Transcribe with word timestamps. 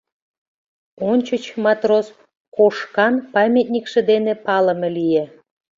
Ончыч 1.09 1.43
матрос 1.63 2.07
Кошкан 2.55 3.13
памятникше 3.33 3.99
дене 4.11 4.33
палыме 4.45 4.89
лие. 4.95 5.25